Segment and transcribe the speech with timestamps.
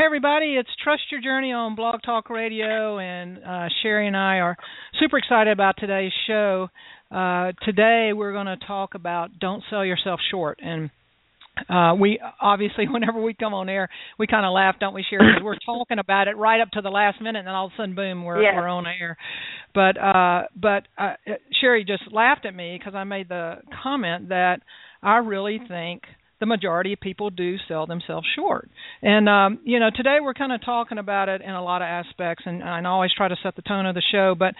[0.00, 4.38] Hey everybody, it's Trust Your Journey on Blog Talk Radio, and uh, Sherry and I
[4.38, 4.56] are
[4.98, 6.68] super excited about today's show.
[7.10, 10.88] Uh, today we're going to talk about don't sell yourself short, and
[11.68, 15.34] uh, we obviously whenever we come on air we kind of laugh, don't we, Sherry?
[15.34, 17.72] Because we're talking about it right up to the last minute, and then all of
[17.72, 18.54] a sudden, boom, we're yes.
[18.56, 19.18] we're on air.
[19.74, 21.16] But uh, but uh,
[21.60, 24.60] Sherry just laughed at me because I made the comment that
[25.02, 26.04] I really think
[26.40, 28.68] the majority of people do sell themselves short.
[29.02, 31.86] And um, you know, today we're kind of talking about it in a lot of
[31.86, 34.34] aspects, and, and I always try to set the tone of the show.
[34.34, 34.54] But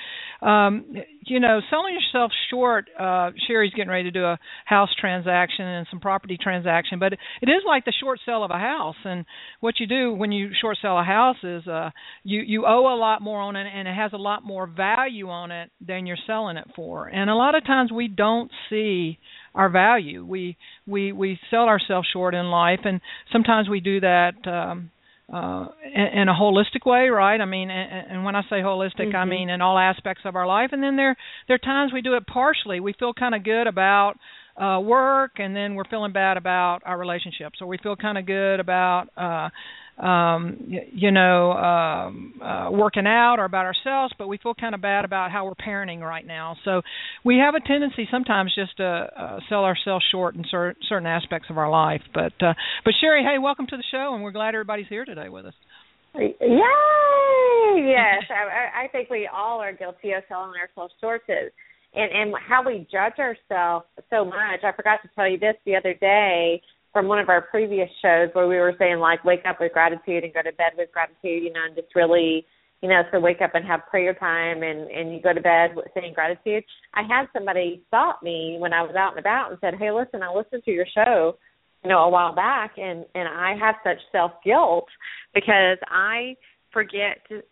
[0.47, 0.85] um,
[1.25, 2.89] you know, selling yourself short.
[2.99, 7.49] Uh, Sherry's getting ready to do a house transaction and some property transaction, but it
[7.49, 8.97] is like the short sale of a house.
[9.05, 9.25] And
[9.61, 11.91] what you do when you short sell a house is uh,
[12.25, 15.29] you you owe a lot more on it, and it has a lot more value
[15.31, 17.07] on it than you're selling it for.
[17.09, 19.19] And a lot of times we don't see
[19.55, 20.25] our value.
[20.25, 20.57] We
[20.87, 23.01] we we sell ourselves short in life, and
[23.33, 24.91] sometimes we do that um,
[25.33, 27.41] uh, in, in a holistic way, right?
[27.41, 29.17] I mean, and, and when I say holistic, mm-hmm.
[29.17, 30.71] I mean in all aspects of our life.
[30.73, 32.81] And then there there are times we do it partially.
[32.81, 34.15] We feel kind of good about
[34.61, 38.27] uh work and then we're feeling bad about our relationships or we feel kind of
[38.27, 39.49] good about uh
[40.05, 44.75] um you, you know um uh working out or about ourselves but we feel kind
[44.75, 46.83] of bad about how we're parenting right now so
[47.25, 51.49] we have a tendency sometimes just to uh, sell ourselves short in cer- certain aspects
[51.51, 52.55] of our life but uh
[52.85, 55.55] but Sherry hey welcome to the show and we're glad everybody's here today with us
[56.15, 56.37] Yay!
[57.87, 61.23] Yes, I, I think we all are guilty of selling ourselves short.
[61.95, 64.63] And and how we judge ourselves so much.
[64.63, 66.63] I forgot to tell you this the other day
[66.93, 70.25] from one of our previous shows where we were saying like wake up with gratitude
[70.25, 72.45] and go to bed with gratitude, you know, and just really,
[72.83, 75.75] you know, so wake up and have prayer time and and you go to bed
[75.75, 76.65] with saying gratitude.
[76.95, 80.23] I had somebody stop me when I was out and about and said, "Hey, listen,
[80.23, 81.37] I listened to your show,
[81.85, 84.89] you know, a while back, and and I have such self guilt
[85.35, 86.37] because I
[86.73, 87.43] forget to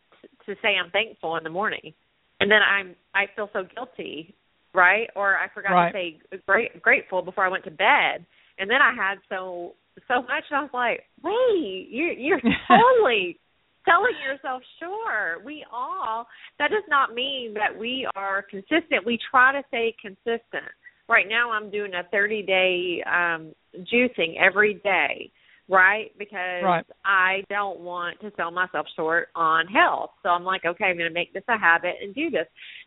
[0.46, 1.92] to say I'm thankful in the morning."
[2.40, 4.34] And then I'm I feel so guilty,
[4.74, 5.08] right?
[5.16, 5.92] Or I forgot right.
[5.92, 8.24] to say great, grateful before I went to bed,
[8.58, 9.74] and then I had so
[10.06, 13.38] so much, and I was like, wait, you you're totally
[13.84, 16.26] selling yourself sure We all
[16.58, 19.06] that does not mean that we are consistent.
[19.06, 20.70] We try to stay consistent.
[21.08, 23.54] Right now, I'm doing a 30 day um
[23.92, 25.30] juicing every day
[25.68, 26.10] right?
[26.18, 26.86] Because right.
[27.04, 30.10] I don't want to sell myself short on health.
[30.22, 32.46] So I'm like, okay, I'm going to make this a habit and do this.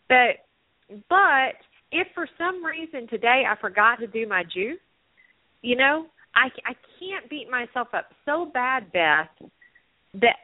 [0.09, 0.45] But
[1.09, 1.55] but
[1.91, 4.79] if for some reason today I forgot to do my juice,
[5.61, 9.29] you know, I I can't beat myself up so bad, Beth,
[10.15, 10.37] that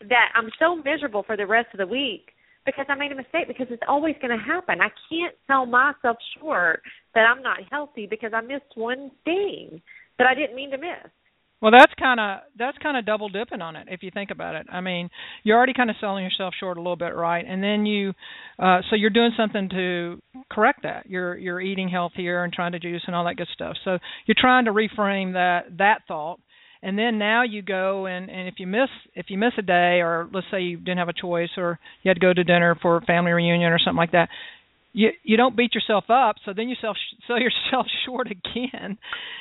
[0.00, 2.30] that I'm so miserable for the rest of the week
[2.64, 4.80] because I made a mistake because it's always going to happen.
[4.80, 6.82] I can't sell myself short
[7.14, 9.80] that I'm not healthy because I missed one thing
[10.18, 11.10] that I didn't mean to miss.
[11.62, 14.56] Well, that's kind of that's kind of double dipping on it if you think about
[14.56, 14.66] it.
[14.70, 15.08] I mean,
[15.44, 17.44] you're already kind of selling yourself short a little bit, right?
[17.48, 18.12] And then you,
[18.58, 21.08] uh, so you're doing something to correct that.
[21.08, 23.76] You're you're eating healthier and trying to juice and all that good stuff.
[23.84, 26.40] So you're trying to reframe that that thought.
[26.84, 30.00] And then now you go and and if you miss if you miss a day
[30.00, 32.76] or let's say you didn't have a choice or you had to go to dinner
[32.82, 34.28] for a family reunion or something like that,
[34.92, 36.94] you you don't beat yourself up so then you sell
[37.26, 38.98] sell yourself short again.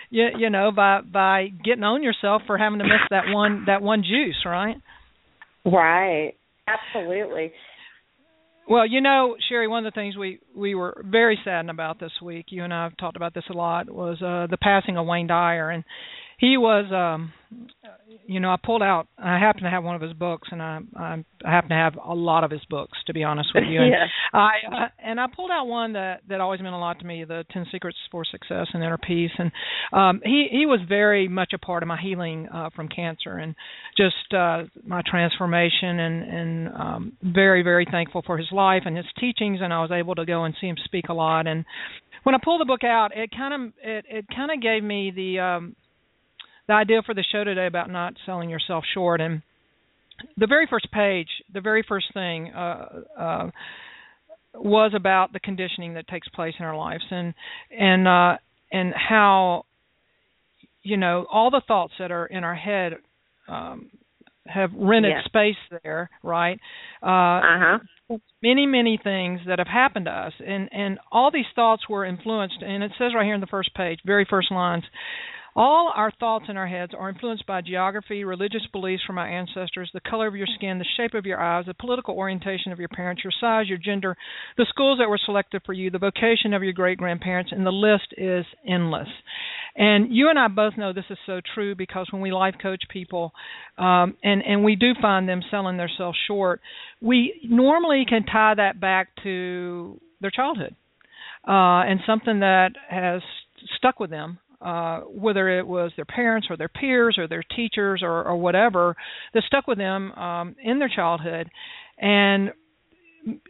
[0.10, 3.82] You you know by by getting on yourself for having to miss that one that
[3.82, 4.78] one juice right?
[5.66, 6.34] Right.
[6.68, 7.52] Absolutely.
[8.70, 12.12] Well you know sherry one of the things we we were very saddened about this
[12.22, 15.06] week you and i have talked about this a lot was uh the passing of
[15.06, 15.70] wayne dyer.
[15.70, 15.84] And
[16.42, 17.32] he was um
[18.26, 20.80] you know i pulled out i happen to have one of his books and i
[20.98, 23.82] i, I happen to have a lot of his books to be honest with you.
[23.82, 24.06] And yeah.
[24.34, 27.24] i uh, and i pulled out one that that always meant a lot to me
[27.24, 29.32] the 10 secrets for success and inner peace.
[29.38, 29.52] And
[29.94, 33.56] um he he was very much a part of my healing uh from cancer and
[33.96, 39.06] just uh my transformation and and um very very thankful for his life and his
[39.20, 39.60] teachings.
[39.62, 41.48] And i was able to go and see him speak a lot.
[41.48, 41.66] And
[42.24, 45.12] when i pulled the book out it kind of it it kind of gave me
[45.16, 45.76] the um
[46.68, 49.42] the idea for the show today about not selling yourself short and
[50.38, 52.86] the very first page the very first thing uh,
[53.20, 53.50] uh,
[54.56, 57.34] was about the conditioning that takes place in our lives, and
[57.78, 58.38] and uh,
[58.72, 59.66] and how
[60.84, 62.94] you know all the thoughts that are in our head
[63.48, 63.90] um,
[64.46, 65.24] have rented Yes.
[65.26, 66.60] space there, right?
[67.02, 67.80] Uh, Uh huh.
[68.44, 72.62] many many things that have happened to us and and all these thoughts were influenced
[72.62, 74.84] and it says right here in the first page very first lines
[75.56, 79.90] all our thoughts in our heads are influenced by geography, religious beliefs from our ancestors,
[79.94, 82.88] the color of your skin, the shape of your eyes, the political orientation of your
[82.88, 84.16] parents, your size, your gender,
[84.58, 87.72] the schools that were selected for you, the vocation of your great grandparents, and the
[87.72, 89.10] list is endless.
[89.76, 92.84] And you and I both know this is so true because when we life coach
[92.90, 93.34] people,
[93.78, 96.62] um, and and we do find them selling themselves short,
[97.02, 100.76] we normally can tie that back to their childhood
[101.48, 103.22] uh, and something that has
[103.78, 108.02] stuck with them uh, whether it was their parents or their peers or their teachers
[108.04, 108.96] or, or whatever
[109.34, 111.50] that stuck with them um, in their childhood,
[111.98, 112.52] and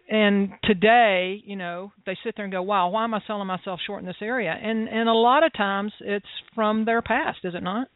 [0.10, 3.80] and today, you know, they sit there and go, "Wow, why am I selling myself
[3.86, 7.56] short in this area?" And and a lot of times it's from their past, is
[7.56, 7.88] it not?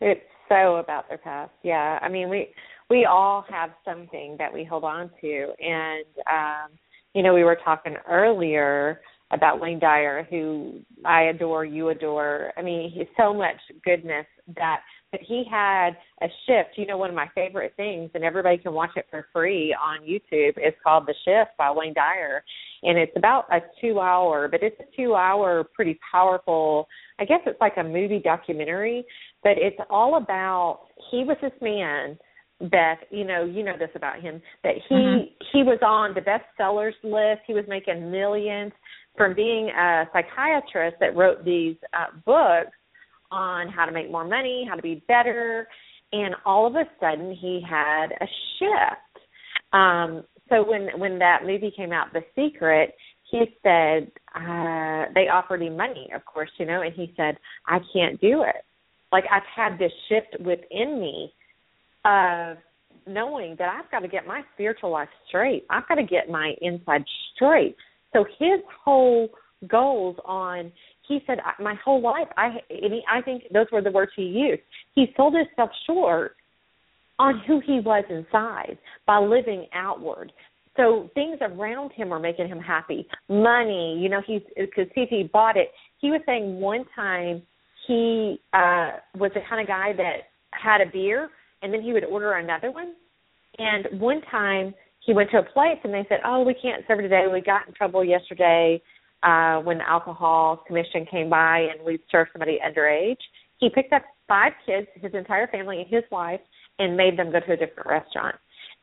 [0.00, 1.52] It's so about their past.
[1.62, 1.98] Yeah.
[2.02, 2.48] I mean, we
[2.90, 6.78] we all have something that we hold on to and um
[7.14, 9.00] you know, we were talking earlier
[9.32, 12.52] about Wayne Dyer who I adore, you adore.
[12.56, 14.26] I mean, he's so much goodness
[14.56, 14.80] that
[15.12, 15.90] but he had
[16.22, 16.70] a shift.
[16.76, 20.00] You know, one of my favorite things, and everybody can watch it for free on
[20.00, 22.42] YouTube, is called The Shift by Wayne Dyer.
[22.82, 26.88] And it's about a two hour, but it's a two hour, pretty powerful,
[27.20, 29.04] I guess it's like a movie documentary,
[29.42, 32.18] but it's all about he was this man
[32.70, 35.32] Beth, you know, you know this about him that he Mhm.
[35.50, 37.42] he was on the bestsellers list.
[37.44, 38.72] He was making millions
[39.16, 42.76] from being a psychiatrist that wrote these uh, books
[43.30, 45.66] on how to make more money, how to be better,
[46.12, 48.26] and all of a sudden he had a
[48.58, 49.24] shift.
[49.72, 52.94] Um, so when when that movie came out, The Secret,
[53.30, 57.36] he said uh, they offered him money, of course, you know, and he said,
[57.66, 58.62] "I can't do it.
[59.10, 61.32] Like I've had this shift within me
[62.04, 62.58] of
[63.06, 65.64] knowing that I've got to get my spiritual life straight.
[65.70, 67.04] I've got to get my inside
[67.34, 67.76] straight."
[68.12, 69.28] So his whole
[69.68, 70.72] goals on
[71.06, 74.12] he said "I- my whole life I and he, I think those were the words
[74.16, 74.62] he used.
[74.94, 76.36] He sold himself short
[77.18, 80.32] on who he was inside by living outward.
[80.76, 83.06] So things around him are making him happy.
[83.28, 85.70] Money, you know, he's because he bought it.
[86.00, 87.42] He was saying one time
[87.86, 91.30] he uh was the kind of guy that had a beer
[91.62, 92.94] and then he would order another one.
[93.58, 97.00] And one time he went to a place and they said, "Oh, we can't serve
[97.00, 97.24] today.
[97.32, 98.80] We got in trouble yesterday
[99.22, 103.20] uh when the alcohol commission came by and we served somebody underage."
[103.58, 106.40] He picked up five kids, his entire family and his wife,
[106.78, 108.36] and made them go to a different restaurant.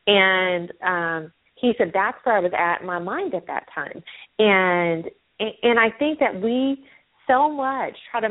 [0.06, 4.02] And um he said that's where I was at in my mind at that time.
[4.38, 5.04] And
[5.62, 6.84] and I think that we
[7.26, 8.28] so much try to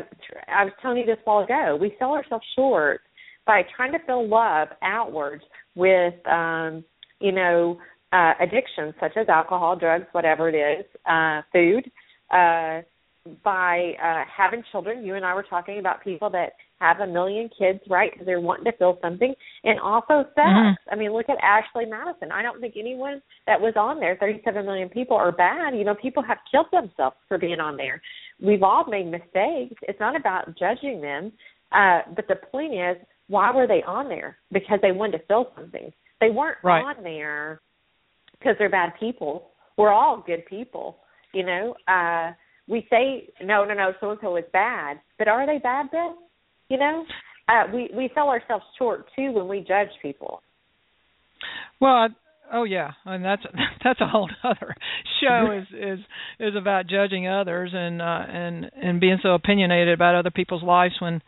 [0.48, 3.02] I was telling you this while ago, we sell ourselves short
[3.46, 5.44] by trying to fill love outwards
[5.76, 6.84] with um
[7.20, 7.78] you know
[8.14, 11.90] uh addictions such as alcohol drugs whatever it is uh food
[12.32, 12.82] uh
[13.44, 15.06] by uh having children.
[15.06, 18.40] You and i were talking about people that have a million kids right because they're
[18.40, 19.36] wanting to feel something.
[19.66, 20.48] And also sex.
[20.48, 20.76] Mhm.
[20.92, 22.32] i mean look at ashley madison.
[22.32, 25.76] I don't think anyone that was on there 37 million people are bad.
[25.76, 28.02] You know people have killed themselves for being on there.
[28.42, 29.76] We've all made mistakes.
[29.88, 31.34] It's not about judging them
[31.74, 34.38] uh but the point is why were they on there?
[34.52, 36.84] Because they wanted to feel something they weren't Right.
[36.84, 37.62] on there
[38.32, 39.50] because they're bad people.
[39.78, 40.98] We're all good people
[41.34, 41.76] you know?
[41.88, 42.32] Uh
[42.68, 45.00] we say no no no so and so is bad.
[45.18, 46.16] But are they bad then?
[46.70, 47.06] You know?
[47.48, 50.42] Uh we we sell ourselves short too when we judge people.
[51.80, 52.10] Well,
[52.52, 53.44] oh yeah, and that's
[53.84, 54.76] that's a whole other
[55.22, 56.00] show is is
[56.40, 60.96] is about judging others and uh and and being so opinionated about other people's lives
[61.00, 61.22] when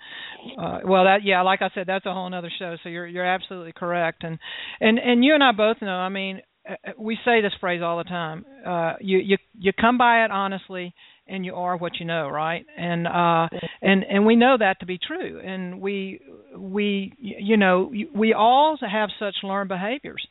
[0.60, 2.75] uh well that yeah, like I said that's a whole other show.
[2.84, 4.24] So you're you're absolutely correct.
[4.24, 4.40] And
[4.80, 7.98] and and you and I both know, I mean, uh, we say this phrase all
[7.98, 8.46] the time.
[8.66, 10.94] Uh you you you come by it honestly
[11.28, 12.66] and you are what you know, right?
[12.78, 13.48] And uh
[13.82, 15.40] and and we know that to be true.
[15.40, 16.20] And we
[16.58, 20.25] we you know, we all have such learned behaviors.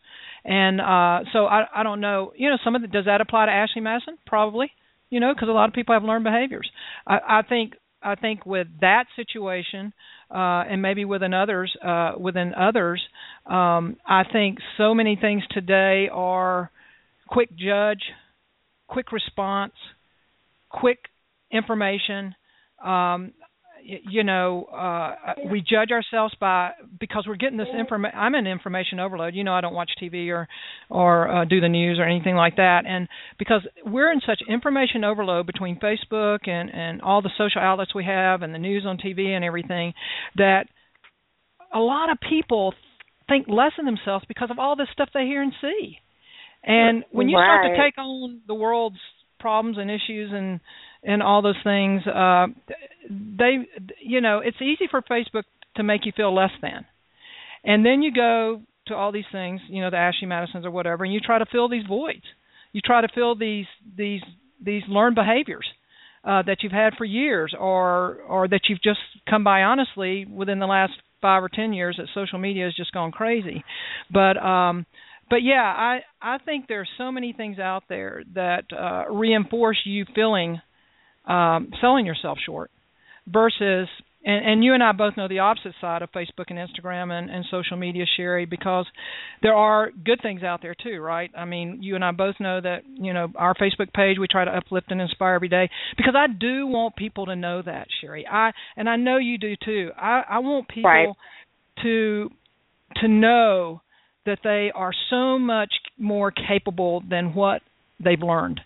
[0.45, 3.47] And uh so I I don't know, you know, some of the does that apply
[3.47, 4.17] to Ashley Madison?
[4.27, 4.71] Probably.
[5.11, 6.71] You know, because a lot of people have learned behaviors.
[7.07, 9.93] I I think I think with that situation,
[10.31, 13.03] uh, and maybe within others, uh, within others,
[13.47, 16.71] um, I think so many things today are
[17.29, 18.03] quick judge,
[18.89, 19.75] quick response,
[20.71, 20.99] quick
[21.51, 22.35] information,
[22.83, 23.33] um,
[23.83, 25.15] you know uh
[25.51, 29.35] we judge ourselves by because we're getting this information i'm in information overload.
[29.35, 30.49] You know i don't watch tv or
[30.89, 32.83] or uh, do the news or anything like that.
[32.87, 33.09] And
[33.39, 38.05] because we're in such information overload between facebook and and all the social outlets we
[38.05, 39.95] have and the news on tv and everything
[40.37, 40.65] that
[41.73, 42.75] a lot of people
[43.29, 45.99] think less of themselves because of all this stuff they hear and see.
[46.63, 47.63] And when you right.
[47.63, 48.99] start to take on the world's
[49.39, 50.61] problems and issues and
[51.03, 52.47] and all those things uh
[53.09, 53.57] they
[54.01, 55.45] you know it's easy for facebook
[55.77, 56.85] to make you feel less than.
[57.65, 61.05] And then you go to all these things you know the ashley madisons or whatever
[61.05, 62.25] and you try to fill these voids.
[62.73, 63.67] You try to fill these
[63.97, 64.23] these
[64.65, 65.67] these learned behaviors
[66.25, 70.59] uh that you've had for years or or that you've just come by honestly within
[70.59, 70.93] the last
[71.23, 73.63] 5 or 10 years that social media has just gone crazy.
[74.13, 74.87] But um
[75.29, 79.79] but yeah, I I think there are so many things out there that uh, reinforce
[79.85, 80.61] you feeling
[81.31, 82.71] um, selling yourself short
[83.27, 83.89] versus
[84.23, 87.31] and, and you and I both know the opposite side of Facebook and Instagram and,
[87.31, 88.85] and social media, Sherry, because
[89.41, 91.31] there are good things out there too, right?
[91.37, 94.45] I mean, you and I both know that you know our Facebook page we try
[94.45, 98.27] to uplift and inspire every day because I do want people to know that, Sherry.
[98.27, 99.91] I and I know you do too.
[99.97, 101.09] I I want people Right.
[101.83, 102.31] to
[102.97, 103.81] to know
[104.27, 107.63] that they are so much more capable than what
[108.05, 108.61] they've learned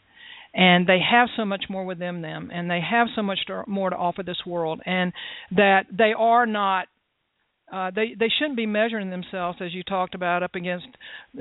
[0.54, 3.90] and they have so much more within them and they have so much to, more
[3.90, 5.12] to offer this world and
[5.50, 6.87] that they are not
[7.73, 10.87] uh they they shouldn't be measuring themselves as you talked about up against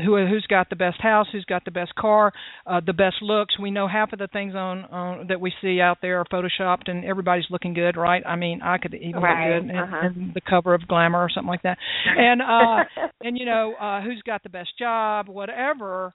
[0.06, 2.32] who who's got the best house who's got the best car
[2.66, 3.60] uh the best looks.
[3.60, 6.88] We know half of the things on on that we see out there are photoshopped
[6.90, 8.24] and everybody's looking good right?
[8.26, 10.00] I mean i could even Right, look good uh-huh.
[10.08, 11.78] and the cover of glamour or something like that.
[12.06, 16.14] And uh and you know uh who's got the best job whatever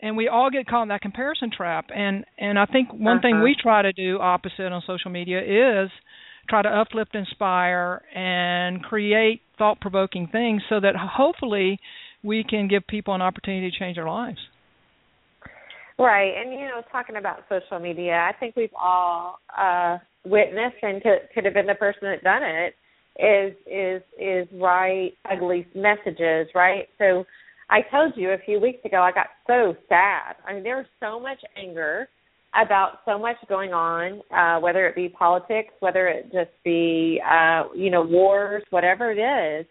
[0.00, 3.34] and we all get caught in that comparison trap and and i think one thing
[3.36, 3.44] Uh-huh.
[3.44, 5.40] we try to do opposite on social media
[5.84, 5.90] is
[6.48, 11.78] try to uplift inspire and create thought provoking things so that hopefully
[12.22, 14.38] we can give people an opportunity to change their lives
[15.98, 21.02] Right, and you know, talking about social media, I think we've all uh witnessed and
[21.02, 22.74] could could have been the person that done it
[23.18, 26.88] is is is write ugly messages, right?
[26.98, 27.26] So
[27.70, 30.36] I told you a few weeks ago I got so sad.
[30.46, 32.08] I mean there was so much anger
[32.54, 37.64] about so much going on, uh, whether it be politics, whether it just be uh,
[37.74, 39.66] you know, wars, whatever it is,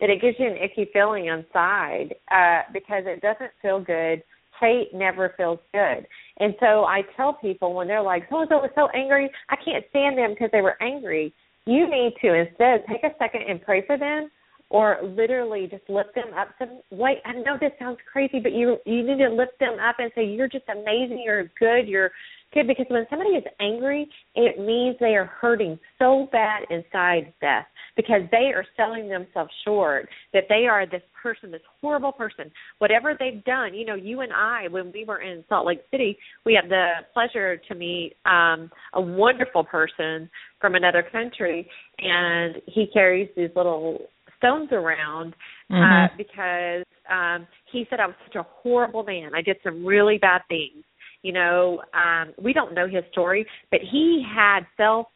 [0.00, 4.22] that it gives you an icky feeling inside, uh, because it doesn't feel good
[4.60, 6.06] hate never feels good.
[6.38, 9.56] And so I tell people when they're like, so and so was so angry, I
[9.56, 11.34] can't stand them because they were angry.
[11.66, 14.30] You need to instead take a second and pray for them
[14.74, 16.48] or literally just lift them up.
[16.58, 19.96] Some wait, I know this sounds crazy, but you you need to lift them up
[20.00, 22.10] and say, You're just amazing, you're good, you're
[22.52, 22.66] good.
[22.66, 27.66] Because when somebody is angry, it means they are hurting so bad inside Beth
[27.96, 32.50] because they are selling themselves short that they are this person, this horrible person.
[32.78, 36.18] Whatever they've done, you know, you and I, when we were in Salt Lake City,
[36.44, 40.28] we had the pleasure to meet um a wonderful person
[40.60, 41.68] from another country,
[42.00, 44.08] and he carries these little
[44.44, 45.34] stones around
[45.70, 49.30] uh, because um he said I was such a horrible man.
[49.34, 50.84] I did some really bad things.
[51.22, 55.06] You know, um we don't know his story, but he had self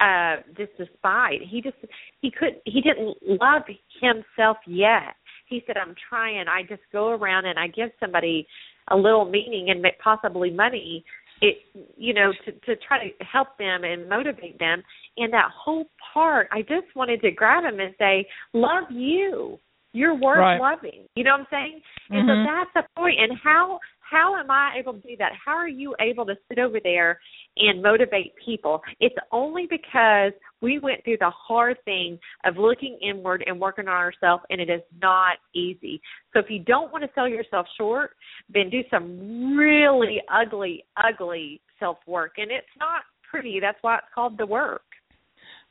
[0.00, 1.40] uh just despite.
[1.50, 1.76] He just
[2.20, 3.62] he couldn't he didn't love
[4.00, 5.16] himself yet.
[5.48, 6.46] He said I'm trying.
[6.48, 8.46] I just go around and I give somebody
[8.90, 11.04] a little meaning and make possibly money
[11.42, 11.56] it
[11.96, 14.82] you know to to try to help them and motivate them
[15.16, 19.58] and that whole part i just wanted to grab him and say love you.
[19.92, 20.60] You're worth Right.
[20.60, 21.06] loving.
[21.14, 21.82] You know what i'm saying?
[22.10, 22.44] And Mhm.
[22.44, 23.18] so that's the point.
[23.18, 25.32] And how how am i able to do that?
[25.32, 27.18] How are you able to sit over there
[27.56, 28.82] and motivate people?
[29.00, 33.94] It's only because we went through the hard thing of looking inward and working on
[33.94, 36.00] ourselves and it is not easy.
[36.32, 38.16] So if you don't want to sell yourself short
[38.50, 43.60] then do some really ugly ugly self work and it's not pretty.
[43.60, 44.85] That's why it's called the work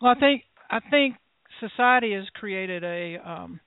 [0.06, 1.16] Well, I think I think
[1.60, 3.60] society has created a um,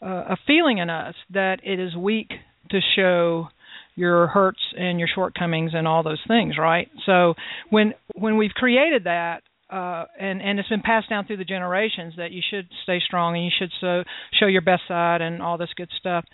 [0.00, 2.30] uh, a feeling in us that it is weak
[2.70, 3.48] to show
[3.94, 6.88] your hurts and your shortcomings and all those things, right?
[7.04, 7.34] So
[7.68, 12.14] when when we've created that uh and and it's been passed down through the generations
[12.16, 14.04] that you should stay strong and you should so
[14.40, 16.24] show your best side and all this good stuff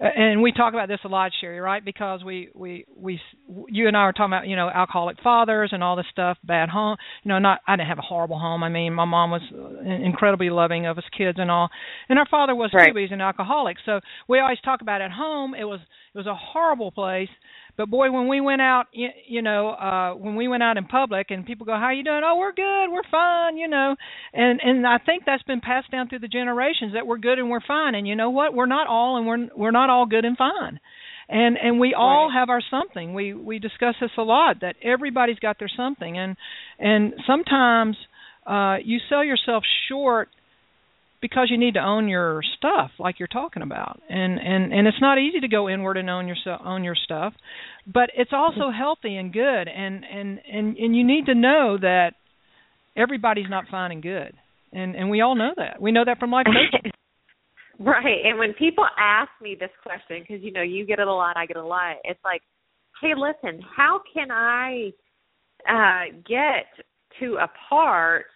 [0.00, 1.84] and we talk about this a lot, Sherry, right?
[1.84, 3.20] Because we we we
[3.68, 6.70] you and I were talking about you know alcoholic fathers and all this stuff, bad
[6.70, 6.96] home.
[7.22, 8.62] You know, not I didn't have a horrible home.
[8.64, 9.42] I mean, my mom was
[10.04, 11.68] incredibly loving of us kids and all,
[12.08, 12.92] and our father was Right.
[12.92, 12.98] too.
[12.98, 13.76] He's an alcoholic.
[13.84, 15.54] So we always talk about at home.
[15.54, 15.80] It was
[16.14, 17.28] it was a horrible place,
[17.80, 21.30] But boy, when we went out, you, know, uh when we went out in public
[21.30, 22.90] and people go, "How you doing?" "Oh, we're good.
[22.92, 23.96] We're fine," you know.
[24.34, 27.48] And and I think that's been passed down through the generations that we're good and
[27.48, 27.94] we're fine.
[27.94, 28.52] And you know what?
[28.52, 30.78] We're not all and we're we're not all good and fine.
[31.30, 32.34] And and we all Right.
[32.38, 33.14] have our something.
[33.14, 36.36] We we discuss this a lot that everybody's got their something and
[36.78, 37.96] and sometimes
[38.46, 40.28] uh you sell yourself short
[41.20, 45.00] because you need to own your stuff like you're talking about and and and it's
[45.00, 47.32] not easy to go inward and own your own your stuff
[47.86, 52.12] but it's also healthy and good and and and and you need to know that
[52.96, 54.32] everybody's not fine and good
[54.72, 56.46] and and we all know that we know that from life
[57.80, 58.24] right.
[58.24, 61.36] And when people ask me this question, because you know you get it a lot,
[61.36, 61.96] I get it a lot.
[62.04, 62.42] It's like,
[63.00, 64.92] hey, listen, how can I
[65.68, 66.66] uh get
[67.20, 68.26] to a part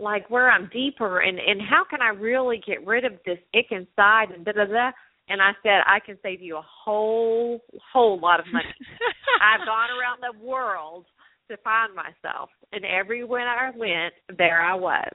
[0.00, 3.66] like where I'm deeper, and and how can I really get rid of this ick
[3.70, 4.90] inside and da da da.
[5.28, 7.60] And I said I can save you a whole
[7.92, 8.64] whole lot of money.
[9.42, 11.06] I've gone around the world
[11.48, 15.12] to find myself, and everywhere I went, there I was.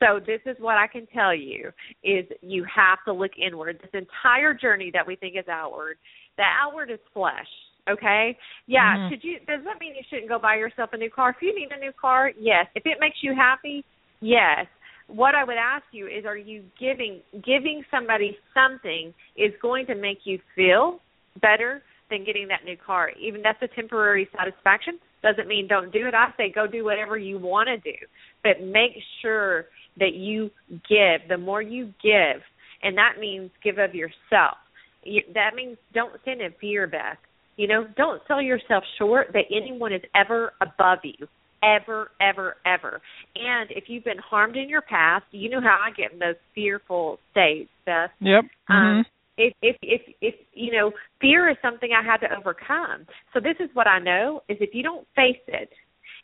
[0.00, 1.70] So this is what I can tell you:
[2.02, 3.78] is you have to look inward.
[3.80, 5.98] This entire journey that we think is outward,
[6.36, 7.46] the outward is flesh.
[7.88, 8.96] Okay, yeah.
[8.96, 9.10] Mhm.
[9.10, 9.38] Should you?
[9.40, 11.30] Does that mean you shouldn't go buy yourself a new car?
[11.30, 12.66] If you need a new car, yes.
[12.74, 13.84] If it makes you happy,
[14.24, 14.66] yes.
[15.06, 19.94] What I would ask you is, are you giving giving somebody something is going to
[19.94, 21.00] make you feel
[21.42, 23.10] better than getting that new car?
[23.20, 24.98] Even that's a temporary satisfaction.
[25.22, 26.14] Doesn't mean don't do it.
[26.14, 27.96] I say go do whatever you want to do,
[28.42, 29.66] but make sure
[29.98, 30.50] that you
[30.88, 31.28] give.
[31.28, 32.40] The more you give,
[32.82, 34.56] and that means give of yourself.
[35.02, 37.18] You, that means don't send in fear, Beth.
[37.56, 41.28] You know, don't sell yourself short that anyone is ever above you.
[41.64, 43.00] Ever, ever, ever.
[43.36, 46.36] And if you've been harmed in your past, you know how I get in those
[46.54, 48.10] fearful states, Beth.
[48.20, 49.04] yep Um, mhm
[49.36, 53.06] if if if if you know fear is something I had to overcome.
[53.32, 55.70] So this is what I know is if you don't face it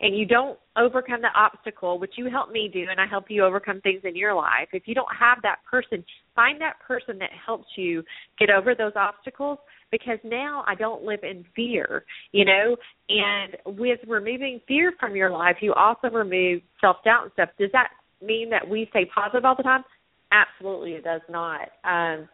[0.01, 3.45] and you don't overcome the obstacle, which you help me do, and I help you
[3.45, 4.69] overcome things in your life.
[4.73, 6.05] If you don't have that person,
[6.35, 8.03] find that person that helps you
[8.39, 9.59] get over those obstacles.
[9.91, 12.77] Because now I don't live in fear, you know.
[13.09, 17.49] And with removing fear from your life, you also remove self doubt and stuff.
[17.59, 17.89] Does that
[18.25, 19.83] mean that we stay positive all the time?
[20.31, 21.71] Absolutely, it does not.
[21.83, 22.29] Um,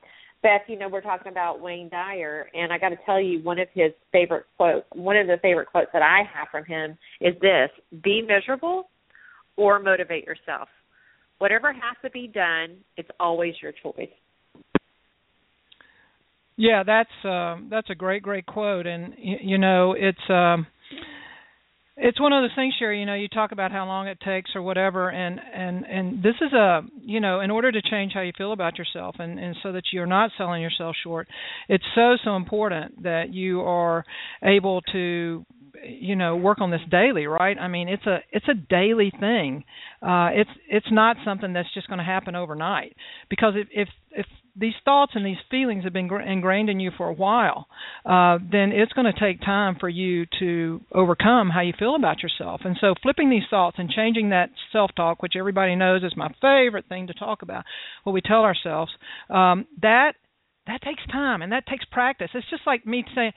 [0.47, 3.59] Beth, you know, we're talking about Wayne Dyer, and I got to tell you, one
[3.59, 7.35] of his favorite quotes, one of the favorite quotes that I have from him is
[7.41, 7.69] this
[8.05, 8.89] be miserable
[9.57, 10.69] or motivate yourself.
[11.39, 14.09] Whatever has to be done, it's always your choice.
[16.57, 20.65] Yeah, that's um that's a great great quote and you know, it's um
[21.97, 24.51] it's one of those things Sherry, you know, you talk about how long it takes
[24.55, 28.21] or whatever and and and this is a, you know, in order to change how
[28.21, 31.27] you feel about yourself and and so that you're not selling yourself short.
[31.69, 34.05] It's so so important that you are
[34.43, 35.45] able to
[35.85, 39.63] you know work on this daily right i mean it's a it's a daily thing
[40.03, 42.97] uh it's it's not something that's just going to happen overnight
[43.29, 44.27] because if if if
[44.59, 47.67] these thoughts and these feelings have been ingrained in you for a while
[48.05, 52.23] uh then it's going to take time for you to overcome how you feel about
[52.23, 56.13] yourself and so flipping these thoughts and changing that self talk which everybody knows is
[56.17, 57.65] my favorite thing to talk about
[58.05, 58.93] what we tell ourselves
[59.31, 60.13] um that
[60.67, 62.29] that takes time and that takes practice.
[62.35, 63.33] It's just like me saying,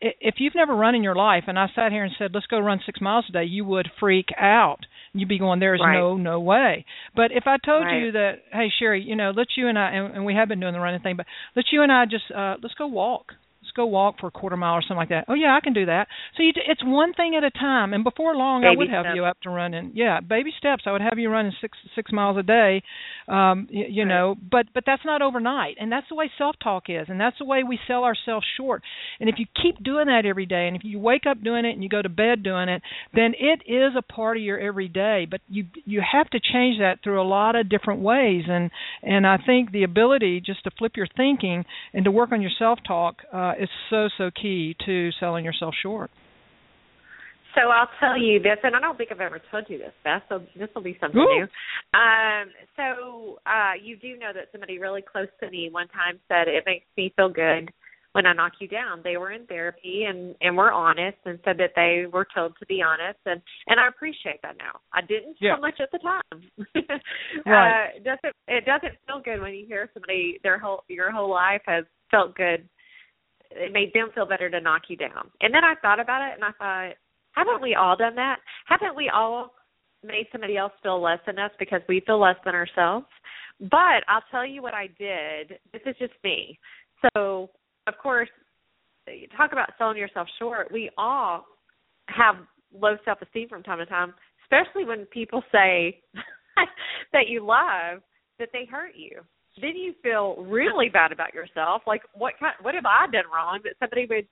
[0.00, 2.58] if you've never run in your life, and I sat here and said, let's go
[2.58, 4.80] run six miles a day," you would freak out.
[5.14, 5.94] You'd be going, there's Right.
[5.94, 6.84] no no way.
[7.16, 8.02] But if I told Right.
[8.02, 10.60] you that, hey Sherry, you know, let's you and I, and, and we have been
[10.60, 13.32] doing the running thing, but let's you and I just uh let's go walk.
[13.78, 15.26] Go walk for a quarter mile or something like that.
[15.28, 16.08] Oh yeah, I can do that.
[16.36, 19.04] So you, it's one thing at a time, and before long, I Baby would have
[19.04, 19.16] steps.
[19.16, 19.92] you up to running.
[19.94, 20.82] Yeah, baby steps.
[20.86, 22.82] I would have you running six six miles a day,
[23.28, 24.08] um, you, you Right.
[24.08, 24.34] know.
[24.50, 27.44] But but that's not overnight, and that's the way self talk is, and that's the
[27.44, 28.82] way we sell ourselves short.
[29.20, 31.72] And if you keep doing that every day, and if you wake up doing it
[31.74, 32.82] and you go to bed doing it,
[33.14, 35.26] then it is a part of your everyday.
[35.30, 38.70] But you you have to change that through a lot of different ways, and
[39.02, 42.50] and I think the ability just to flip your thinking and to work on your
[42.58, 46.10] self talk uh, is so so key to selling yourself short.
[47.54, 50.22] So I'll tell you this, and I don't think I've ever told you this, Beth.
[50.28, 51.24] So this will be something Ooh.
[51.24, 51.46] new.
[51.98, 56.46] Um, so uh, you do know that somebody really close to me one time said
[56.46, 57.72] it makes me feel good
[58.12, 59.00] when I knock you down.
[59.02, 62.66] They were in therapy and and were honest and said that they were told to
[62.66, 64.80] be honest, and and I appreciate that now.
[64.92, 65.56] I didn't Yeah.
[65.56, 66.50] so much at the time.
[67.46, 67.70] Right.
[67.70, 71.30] Uh, it doesn't it doesn't feel good when you hear somebody their whole your whole
[71.30, 72.68] life has felt good.
[73.50, 75.30] It made them feel better to knock you down.
[75.40, 76.96] And then I thought about it and I thought
[77.32, 78.38] haven't we all done that?
[78.66, 79.54] Haven't we all
[80.04, 83.06] made somebody else feel less than us because we feel less than ourselves?
[83.60, 85.58] But I'll tell you what I did.
[85.72, 86.58] This is just me.
[87.14, 87.50] So,
[87.86, 88.28] of course,
[89.36, 90.72] talk about selling yourself short.
[90.72, 91.44] We all
[92.08, 92.36] have
[92.72, 96.00] low self esteem from time to time, especially when people say
[97.12, 98.02] that you love
[98.38, 99.20] that they hurt you.
[99.60, 101.82] Then you feel really bad about yourself.
[101.86, 104.26] Like what kind what have I done wrong that somebody would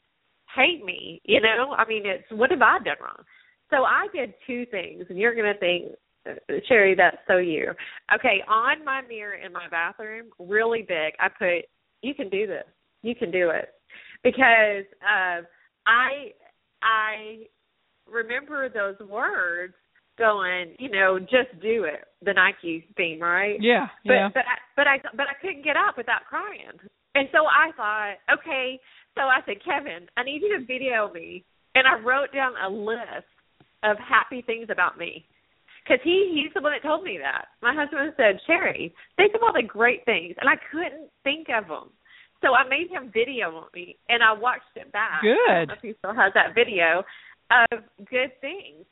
[0.54, 1.20] hate me?
[1.24, 1.74] You know?
[1.76, 3.24] I mean it's what have I done wrong?
[3.70, 5.92] So I did two things and you're gonna think
[6.68, 7.70] Sherry, that's so you.
[8.14, 11.68] Okay, on my mirror in my bathroom, really big, I put,
[12.02, 12.66] "You can do this.
[13.02, 13.72] You can do it,"
[14.22, 15.42] because uh,
[15.86, 16.32] I
[16.82, 17.46] I
[18.06, 19.74] remember those words
[20.18, 22.04] going, you know, just do it.
[22.22, 23.56] The Nike theme, right?
[23.60, 24.28] Yeah, but, yeah.
[24.32, 26.76] But I, but I but I couldn't get up without crying,
[27.14, 28.80] and so I thought, okay.
[29.14, 32.68] So I said, Kevin, I need you to video me, and I wrote down a
[32.68, 33.28] list
[33.84, 35.24] of happy things about me
[35.84, 37.46] because he he's the one that told me that.
[37.62, 41.68] My husband said, Sherry, think of all the great things, and I couldn't think of
[41.68, 41.90] them.
[42.42, 45.22] So I made him video me, and I watched it back.
[45.22, 45.36] Good.
[45.48, 47.04] I don't know if he still has that video
[47.50, 48.84] of good things.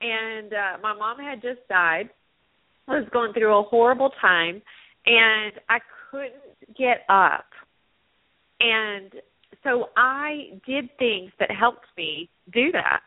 [0.00, 2.10] And uh, my mom had just died.
[2.88, 4.62] I was going through a horrible time,
[5.06, 5.78] and I
[6.10, 6.32] couldn't
[6.76, 7.46] get up.
[8.60, 9.12] And
[9.62, 13.00] so I did things that helped me do that.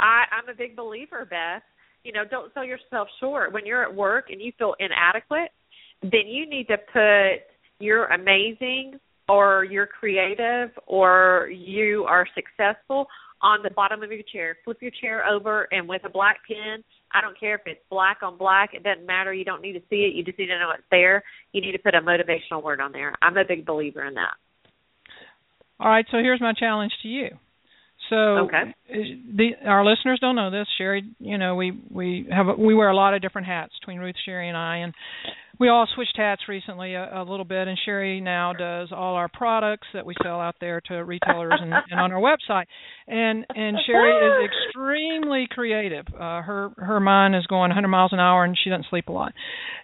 [0.00, 1.62] I, I'm a big believer, Beth,
[2.04, 3.52] you know, don't sell yourself short.
[3.52, 5.50] When you're at work and you feel inadequate,
[6.02, 7.46] then you need to put
[7.78, 13.06] you're amazing or you're creative or you are successful
[13.42, 14.56] on the bottom of your chair.
[14.64, 18.18] Flip your chair over and with a black pen, I don't care if it's black
[18.22, 19.34] on black, it doesn't matter.
[19.34, 20.14] You don't need to see it.
[20.14, 21.22] You just need to know it's there.
[21.52, 23.14] You need to put a motivational word on there.
[23.20, 24.34] I'm a big believer in that.
[25.80, 27.28] All right, so here's my challenge to you.
[28.10, 28.74] So okay.
[28.88, 30.66] the our listeners don't know this.
[30.76, 33.98] Sherry, you know, we we have a, we wear a lot of different hats between
[33.98, 34.92] Ruth, Sherry, and I, and
[35.62, 37.68] we all switched hats recently a, a little bit.
[37.68, 41.72] And Sherry now does all our products that we sell out there to retailers and,
[41.88, 42.20] and on our
[42.50, 42.64] website.
[43.06, 46.06] And and Sherry is extremely creative.
[46.12, 49.12] Uh, her her mind is going 100 miles an hour, and she doesn't sleep a
[49.12, 49.34] lot.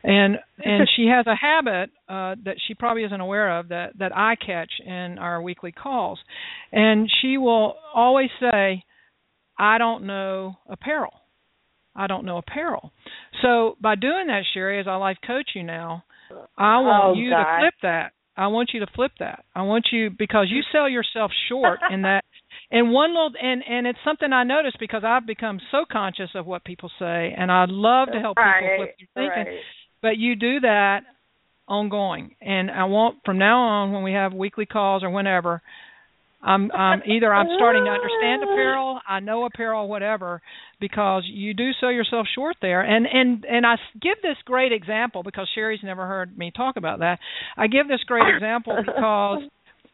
[0.03, 4.11] And and she has a habit uh, that she probably isn't aware of that that
[4.17, 6.19] I catch in our weekly calls,
[6.73, 8.83] and she will always say,
[9.57, 11.12] "I don't know apparel."
[11.98, 12.92] I don't know apparel.
[13.42, 16.04] So by doing that, Sherry, as I life coach you now,
[16.56, 17.38] I oh, want oh, you God.
[17.44, 18.12] to flip that.
[18.37, 19.44] I want you to flip that.
[19.54, 22.24] I want you because you sell yourself short in that
[22.70, 26.46] and one little and and it's something I notice because I've become so conscious of
[26.46, 29.52] what people say and I love to help right, people flip their thinking.
[29.52, 29.62] Right.
[30.00, 31.00] But you do that
[31.66, 32.34] ongoing.
[32.40, 35.62] And I want from now on when we have weekly calls or whenever,
[36.40, 40.40] I'm I'm either I'm starting to understand apparel, I know apparel, whatever,
[40.81, 42.81] because you do sell yourself short there.
[42.83, 47.01] And and and I give this great example because Sherry's never heard me talk about
[47.01, 47.18] that.
[47.57, 49.42] I give this great example because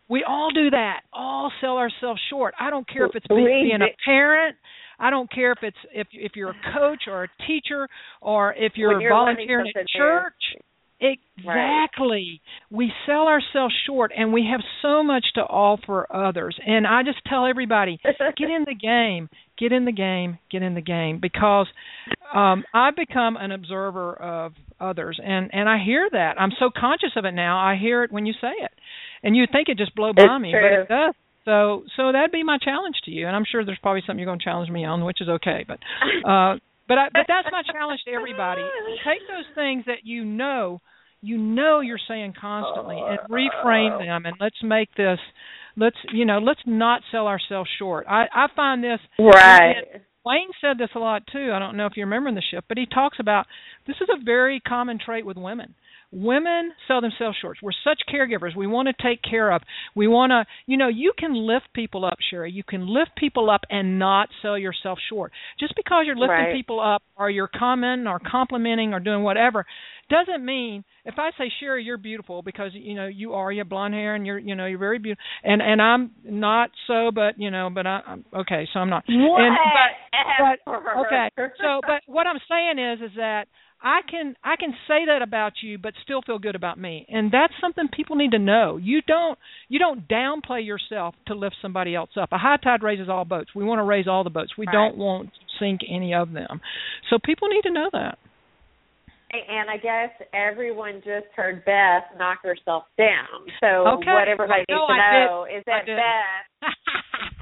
[0.08, 1.00] we all do that.
[1.12, 2.54] All sell ourselves short.
[2.60, 4.56] I don't care if it's be, We being a parent.
[4.98, 7.88] I don't care if it's if if you're a coach or a teacher
[8.20, 10.60] or if you're, you're volunteering at something new.
[11.04, 12.40] Exactly.
[12.70, 16.56] We sell ourselves short and we have so much to offer others.
[16.64, 17.98] And I just tell everybody,
[18.36, 19.28] get in the game.
[19.58, 20.38] Get in the game.
[20.50, 21.66] Get in the game because
[22.34, 26.40] um I've become an observer of others and and I hear that.
[26.40, 27.58] I'm so conscious of it now.
[27.58, 28.72] I hear it when you say it.
[29.22, 30.60] And you think it just blow by It's me, true.
[30.60, 31.14] but it does.
[31.44, 33.26] So so that'd be my challenge to you.
[33.26, 35.64] And I'm sure there's probably something you're going to challenge me on, which is okay,
[35.66, 35.78] but
[36.28, 38.60] uh but I, but that's my challenge to everybody.
[39.06, 40.82] Take those things that you know
[41.24, 45.18] you know you're saying constantly and oh, reframe them and let's make this
[45.76, 48.06] let's you know let's not sell ourselves short.
[48.08, 50.02] I I find this Right.
[50.24, 51.50] Wayne said this a lot too.
[51.52, 53.46] I don't know if you remember in the Shift, but he talks about
[53.86, 55.74] this is a very common trait with women.
[56.14, 57.58] Women sell themselves short.
[57.62, 58.56] We're such caregivers.
[58.56, 59.62] We want to take care of.
[59.96, 62.52] We want to, you know, you can lift people up, Sherry.
[62.52, 65.32] You can lift people up and not sell yourself short.
[65.58, 66.54] Just because you're lifting Right.
[66.54, 69.66] people up or you're commenting or complimenting or doing whatever
[70.10, 73.52] doesn't mean if I say Sherry, you're beautiful because you know you are.
[73.52, 75.22] You have blonde hair and you're you know you're very beautiful.
[75.42, 78.68] And and I'm not so, but you know, but I, I'm okay.
[78.72, 79.04] So I'm not.
[79.06, 79.56] And,
[80.38, 81.28] but but okay.
[81.60, 83.46] So, but what I'm saying is, is that
[83.84, 87.30] I can I can say that about you, but still feel good about me, and
[87.30, 88.78] that's something people need to know.
[88.78, 92.30] You don't you don't downplay yourself to lift somebody else up.
[92.32, 93.50] A high tide raises all boats.
[93.54, 94.56] We want to raise all the boats.
[94.56, 94.72] We Right.
[94.72, 96.62] don't want to sink any of them.
[97.10, 98.18] So people need to know that.
[99.32, 103.50] And I guess everyone just heard Beth knock herself down.
[103.60, 104.12] So Okay.
[104.12, 105.86] what everybody No, needs to know is that.
[105.86, 106.72] Beth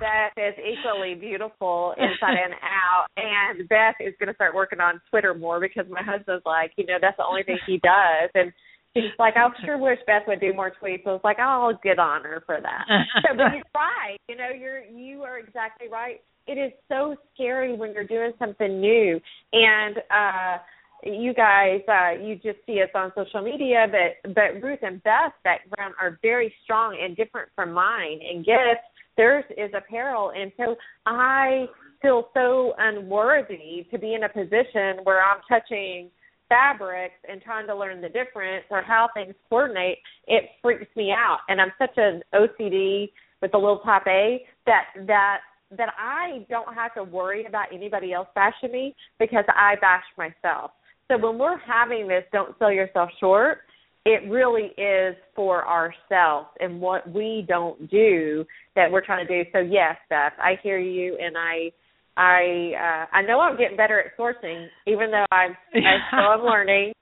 [0.03, 3.07] Beth is equally beautiful inside and out.
[3.17, 6.87] And Beth is going to start working on Twitter more because my husband's like, you
[6.87, 8.31] know, that's the only thing he does.
[8.35, 8.53] And
[8.95, 11.07] She's like, I sure wish Beth would do more tweets.
[11.07, 12.85] I was like, I'll get on her for that.
[13.23, 14.19] so, but you're right.
[14.29, 16.21] You know, you're you are exactly right.
[16.47, 19.19] It is so scary when you're doing something new,
[19.55, 20.59] and uh
[21.05, 25.35] you guys, uh, you just see us on social media, but but Ruth and Beth's
[25.43, 28.21] background are very strong and different from mine.
[28.23, 31.67] And gifts, theirs is apparel, and so I
[32.01, 36.11] feel so unworthy to be in a position where I'm touching
[36.49, 41.39] fabrics and trying to learn the difference or how things coordinate, it freaks me out.
[41.49, 45.39] And I'm such an OCD with a little top A that that
[45.77, 50.73] that I don't have to worry about anybody else bashing me because I bash myself.
[51.11, 53.61] So when we're having this don't sell yourself short,
[54.05, 59.49] it really is for ourselves and what we don't do that we're trying to do.
[59.53, 61.71] So yes, Beth, I hear you and I
[62.17, 66.45] I uh, I know I'm getting better at sourcing, even though I'm, I'm still am
[66.45, 66.93] learning,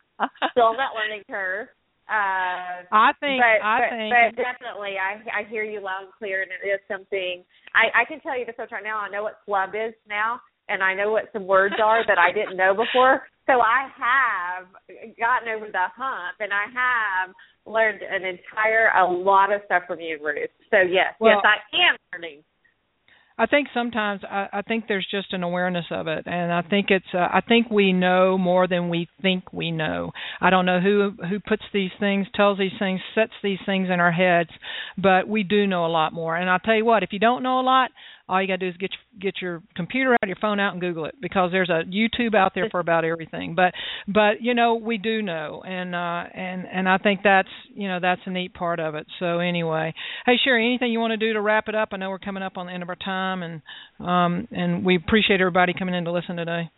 [0.52, 1.68] still on that learning curve.
[2.10, 6.12] Uh, I think but, I but, think but definitely I I hear you loud and
[6.18, 7.42] clear, and it is something
[7.74, 8.98] I I can tell you this much right now.
[8.98, 12.32] I know what slub is now, and I know what some words are that I
[12.32, 13.22] didn't know before.
[13.46, 14.66] So I have
[15.18, 17.34] gotten over the hump, and I have
[17.66, 20.50] learned an entire a lot of stuff from you, Ruth.
[20.70, 22.44] So yes, Well- yes, I am learning.
[23.40, 26.88] I think sometimes I, I think there's just an awareness of it, and I think
[26.90, 30.12] it's uh, I think we know more than we think we know.
[30.42, 33.98] I don't know who who puts these things, tells these things, sets these things in
[33.98, 34.50] our heads,
[34.98, 36.36] but we do know a lot more.
[36.36, 37.90] And I'll tell you what, if you don't know a lot,
[38.30, 40.72] all you got to do is get your, get your computer out, your phone out,
[40.72, 43.54] and Google it because there's a YouTube out there for about everything.
[43.54, 43.74] But
[44.06, 47.98] but you know we do know, and uh, and and I think that's you know
[48.00, 49.06] that's a neat part of it.
[49.18, 49.92] So anyway,
[50.26, 51.88] hey Sherry, anything you want to do to wrap it up?
[51.92, 53.62] I know we're coming up on the end of our time, and
[53.98, 56.70] um, and we appreciate everybody coming in to listen today.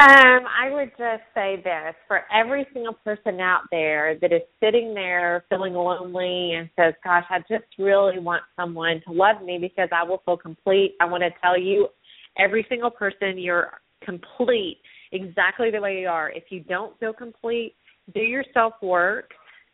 [0.00, 4.94] Um, I would just say this for every single person out there that is sitting
[4.94, 9.88] there feeling lonely and says, Gosh, I just really want someone to love me because
[9.90, 10.94] I will feel complete.
[11.00, 11.88] I want to tell you,
[12.38, 13.72] every single person, you're
[14.04, 14.78] complete
[15.10, 16.30] exactly the way you are.
[16.30, 17.74] If you don't feel complete,
[18.14, 19.32] do your self work.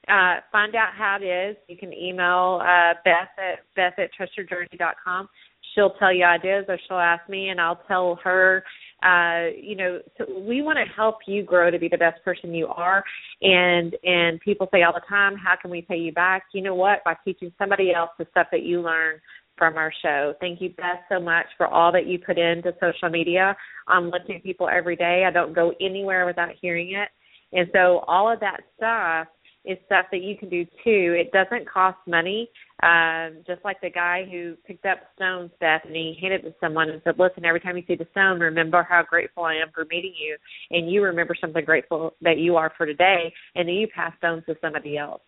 [0.08, 1.56] Uh, find out how it is.
[1.68, 5.28] You can email uh, Beth at Beth at trustyourjourney.com.
[5.74, 8.64] She'll tell you ideas, or she'll ask me, and I'll tell her
[9.04, 12.54] uh you know so we want to help you grow to be the best person
[12.54, 13.04] you are.
[13.42, 16.44] And and people say all the time how can we pay you back?
[16.52, 17.04] You know what?
[17.04, 19.20] By teaching somebody else the stuff that you learn
[19.56, 20.34] from our show.
[20.40, 23.56] Thank you beth so much for all that you put into social media.
[23.86, 25.24] I'm listening to people every day.
[25.26, 27.08] I don't go anywhere without hearing it.
[27.52, 29.28] And so all of that stuff
[29.64, 31.16] is stuff that you can do too.
[31.18, 32.50] It doesn't cost money.
[32.82, 36.54] Um, just like the guy who picked up stones, Beth, and he handed it to
[36.60, 39.70] someone and said, "Listen, every time you see the stone, remember how grateful I am
[39.72, 40.36] for meeting you,
[40.70, 44.44] and you remember something grateful that you are for today, and then you pass stones
[44.46, 45.22] to somebody else."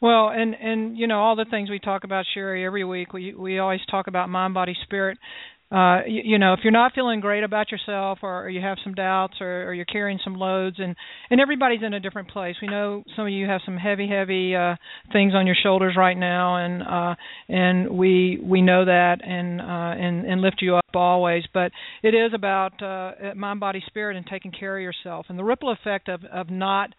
[0.00, 3.12] Well, and and you know all the things we talk about, Sherry, every week.
[3.12, 5.18] We we always talk about mind, body, spirit.
[5.70, 8.78] Uh, you, you know, if you're not feeling great about yourself, or, or you have
[8.82, 10.96] some doubts, or, or you're carrying some loads, and
[11.30, 12.56] and everybody's in a different place.
[12.62, 14.76] We know some of you have some heavy, heavy uh,
[15.12, 17.14] things on your shoulders right now, and uh,
[17.48, 19.64] and we we know that, and uh,
[20.02, 21.44] and and lift you up always.
[21.52, 21.70] But
[22.02, 25.70] it is about uh, mind, body, spirit, and taking care of yourself, and the ripple
[25.70, 26.94] effect of of not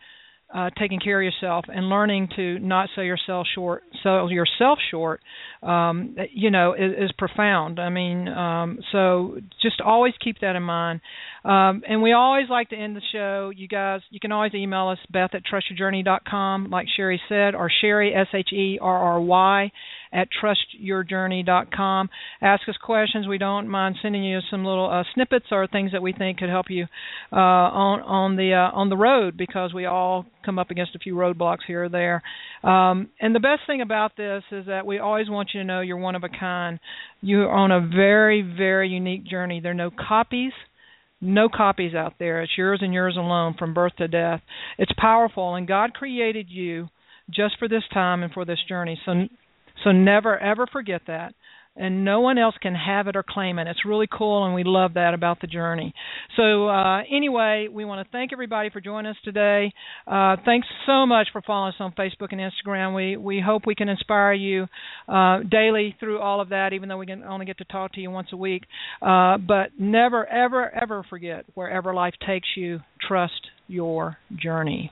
[0.54, 5.22] uh, taking care of yourself and learning to not sell yourself short, sell yourself short,
[5.62, 7.80] um, you know, is, is profound.
[7.80, 11.02] I mean, um, so just always keep that in mind.
[11.46, 13.52] Um, and we always like to end the show.
[13.56, 18.14] You guys, you can always email us, Beth at trustyourjourney.com, like Sherry said, or Sherry,
[18.16, 19.72] S H E R R Y,
[20.12, 22.10] at trustyourjourney.com.
[22.42, 23.28] Ask us questions.
[23.28, 26.50] We don't mind sending you some little uh, snippets or things that we think could
[26.50, 26.86] help you
[27.32, 31.00] uh, on on the uh, on the road because we all come up against a
[31.00, 32.24] few roadblocks here or there.
[32.64, 35.82] Um, and the best thing about this is that we always want you to know
[35.82, 36.80] you're one of a kind.
[37.22, 39.60] You're on a very very unique journey.
[39.60, 40.54] There are no copies
[41.22, 42.42] no copies out there.
[42.42, 44.42] It's yours and yours alone from birth to death.
[44.78, 46.88] It's powerful, and God created you
[47.30, 49.00] just for this time and for this journey.
[49.06, 49.28] So,
[49.84, 51.34] so never ever forget that.
[51.76, 53.68] And no one else can have it or claim it.
[53.68, 55.94] It's really cool, and we love that about the journey.
[56.36, 59.72] So, uh, anyway, we want to thank everybody for joining us today.
[60.06, 62.94] Uh, thanks so much for following us on Facebook and Instagram.
[62.94, 64.68] We we hope we can inspire you
[65.08, 68.02] uh, daily through all of that, even though we can only get to talk to
[68.02, 68.64] you once a week.
[69.02, 74.92] Uh, but never, ever, ever forget wherever life takes you, trust your journey.